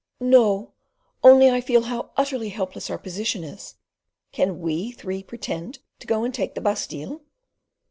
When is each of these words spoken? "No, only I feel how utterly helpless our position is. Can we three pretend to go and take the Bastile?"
"No, 0.19 0.71
only 1.23 1.51
I 1.51 1.61
feel 1.61 1.83
how 1.83 2.09
utterly 2.17 2.49
helpless 2.49 2.89
our 2.89 2.97
position 2.97 3.43
is. 3.43 3.75
Can 4.31 4.59
we 4.59 4.91
three 4.91 5.21
pretend 5.21 5.77
to 5.99 6.07
go 6.07 6.23
and 6.23 6.33
take 6.33 6.55
the 6.55 6.61
Bastile?" 6.61 7.21